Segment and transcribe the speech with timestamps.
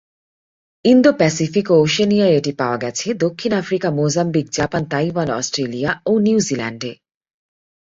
[0.85, 6.91] Indo-Pacific ও ওশেনিয়ায় এটি পাওয়া গেছে দক্ষিণ Africa, Mozambique, Japan, Taiwan, Australia ও নিউজিল্যান্ডে।